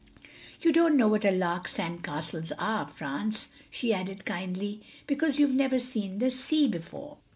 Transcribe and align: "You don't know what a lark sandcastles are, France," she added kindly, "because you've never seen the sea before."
"You 0.61 0.73
don't 0.73 0.97
know 0.97 1.07
what 1.07 1.25
a 1.25 1.29
lark 1.29 1.67
sandcastles 1.67 2.51
are, 2.57 2.87
France," 2.87 3.49
she 3.69 3.93
added 3.93 4.25
kindly, 4.25 4.81
"because 5.05 5.37
you've 5.37 5.53
never 5.53 5.77
seen 5.77 6.17
the 6.17 6.31
sea 6.31 6.67
before." 6.67 7.17